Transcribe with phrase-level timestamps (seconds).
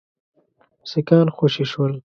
[0.89, 1.93] سیکهان خوشي شول.